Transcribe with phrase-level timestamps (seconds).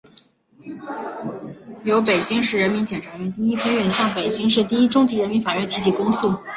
[1.83, 6.35] 由北京市人民检察院第一分院向北京市第一中级人民法院提起公诉